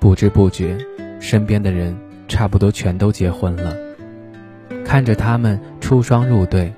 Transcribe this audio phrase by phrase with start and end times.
[0.00, 0.76] 不知不觉，
[1.20, 1.96] 身边的人
[2.28, 3.76] 差不多全都结婚了。
[4.84, 6.72] 看着他们出双入对，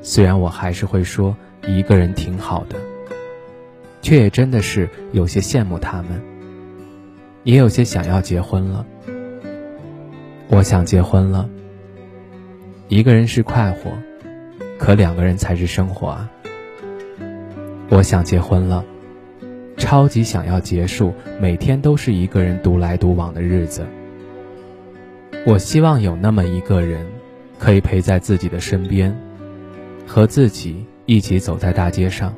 [0.00, 2.76] 虽然我还是会说一个人挺好的，
[4.00, 6.22] 却也真的是有些羡慕他们，
[7.42, 8.86] 也有些想要结婚了。
[10.48, 11.48] 我想结婚了。
[12.88, 13.90] 一个人是快活，
[14.78, 16.30] 可两个人才是生活啊。
[17.88, 18.84] 我想结婚了。
[19.76, 23.86] 超级想要结束每天都是一个人独来独往的日子。
[25.46, 27.06] 我希望有那么一个人，
[27.58, 29.16] 可以陪在自己的身边，
[30.06, 32.34] 和自己一起走在大街上，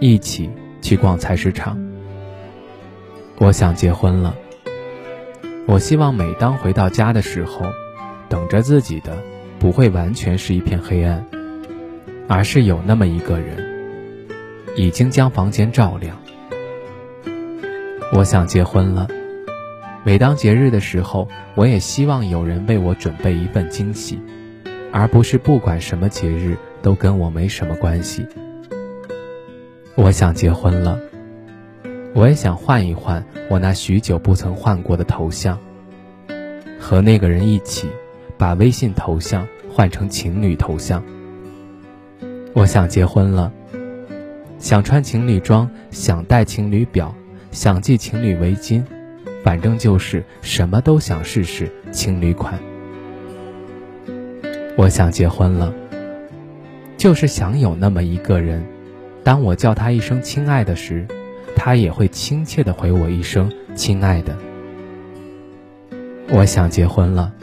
[0.00, 0.50] 一起
[0.82, 1.78] 去逛菜市场。
[3.38, 4.34] 我想结婚了。
[5.66, 7.64] 我希望每当回到家的时候，
[8.28, 9.16] 等着自己的
[9.58, 11.24] 不会完全是一片黑暗，
[12.28, 13.56] 而是有那么一个人，
[14.76, 16.18] 已经将房间照亮。
[18.12, 19.06] 我想结婚了。
[20.02, 24.18] 每当节日的时候，我也希望有人为我准备一份惊喜，
[24.92, 28.26] 而不是不管什么节日都跟我没什么关系。
[29.94, 30.98] 我想结婚了。
[32.12, 35.56] 我也想换一换我那许久不曾换过的头像，
[36.80, 37.88] 和那个人一起
[38.36, 41.04] 把微信头像换成情侣头像。
[42.52, 43.52] 我想结婚了。
[44.58, 47.14] 想穿情侣装，想戴情侣表。
[47.50, 48.82] 想系情侣围巾，
[49.42, 52.58] 反正就是什么都想试试情侣款。
[54.76, 55.74] 我想结婚了，
[56.96, 58.64] 就是想有那么一个人，
[59.24, 61.06] 当我叫他一声亲爱的时，
[61.56, 64.36] 他也会亲切的回我一声亲爱的。
[66.28, 67.34] 我想结婚了，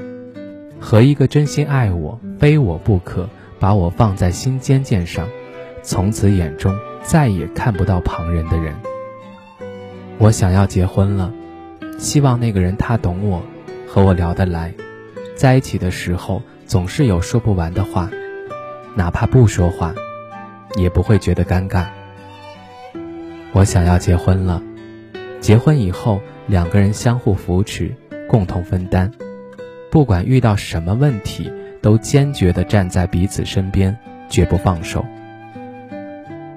[0.80, 3.30] 和一个真心爱我、非我不可、
[3.60, 5.28] 把我放在心尖尖上，
[5.84, 6.74] 从此眼中
[7.04, 8.74] 再也看不到旁人的人。
[10.20, 11.32] 我想要结婚了，
[12.00, 13.44] 希望那个人他懂我，
[13.88, 14.74] 和我聊得来，
[15.36, 18.10] 在一起的时候总是有说不完的话，
[18.96, 19.94] 哪怕不说话，
[20.76, 21.86] 也不会觉得尴尬。
[23.52, 24.62] 我想要结婚了，
[25.40, 27.94] 结婚以后两个人相互扶持，
[28.28, 29.12] 共同分担，
[29.92, 33.96] 不管遇到什么问题，都坚决地站在彼此身边，
[34.30, 35.06] 绝不放手。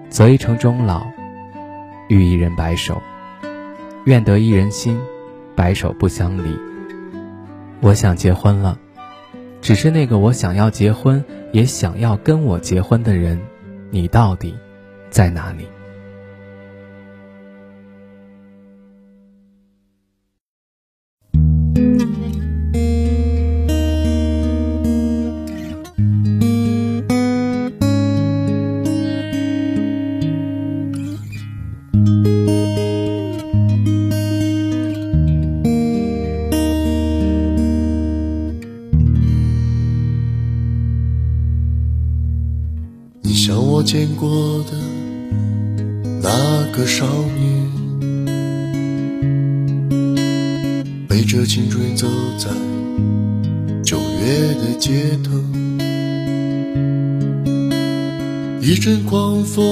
[0.09, 1.07] 择一城终老，
[2.09, 3.01] 遇一人白首。
[4.05, 4.99] 愿得一人心，
[5.55, 6.57] 白首不相离。
[7.81, 8.79] 我想结婚了，
[9.61, 11.23] 只是那个我想要结婚，
[11.53, 13.39] 也想要跟我结婚的人，
[13.91, 14.55] 你到底
[15.11, 15.67] 在哪里？
[43.23, 44.29] 你像我见过
[44.65, 44.73] 的
[46.23, 47.71] 那个少年，
[51.07, 52.07] 背着青春走
[52.39, 52.49] 在
[53.83, 55.31] 九月的街头，
[58.61, 59.67] 一阵狂风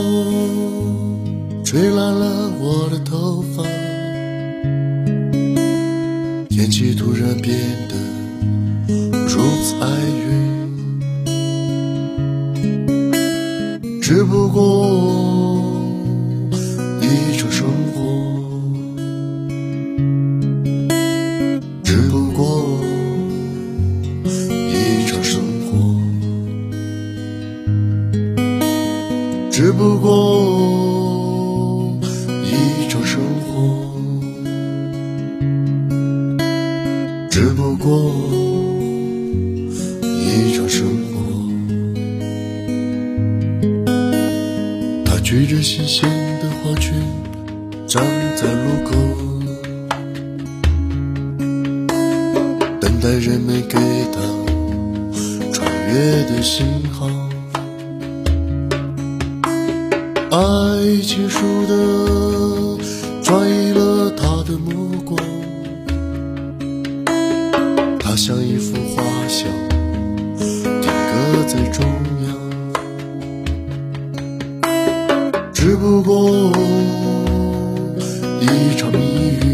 [1.64, 3.62] 吹乱了我的头发，
[6.48, 7.58] 天气突然变
[7.88, 7.96] 得
[9.26, 9.88] 如此哀
[10.28, 10.47] 怨。
[14.08, 14.88] 只不过
[17.02, 18.00] 一场生活，
[21.84, 22.80] 只不过
[24.40, 26.00] 一场生活，
[29.50, 31.98] 只不过
[32.44, 33.92] 一场生活，
[37.30, 38.27] 只不过
[45.28, 46.08] 举着新鲜
[46.40, 46.94] 的花圈，
[47.86, 48.02] 站
[48.34, 48.96] 在路口，
[52.80, 53.76] 等待人们给
[54.10, 54.22] 他
[55.52, 57.10] 穿越的信号。
[60.30, 62.82] 爱结束的，
[63.22, 65.20] 转移了他的目光，
[68.00, 69.46] 它像一幅画像，
[70.38, 71.84] 定格在中
[75.68, 76.50] 只不过
[78.40, 79.47] 一场雨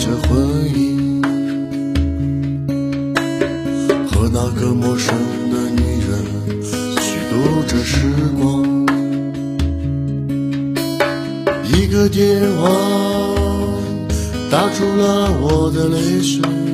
[0.00, 0.38] 这婚
[0.74, 1.20] 姻，
[4.06, 5.12] 和那个陌生
[5.50, 6.12] 的女人
[7.00, 7.32] 虚度
[7.66, 7.96] 着时
[8.38, 8.42] 光。
[11.64, 12.70] 一个电话
[14.50, 16.67] 打出了我的泪水。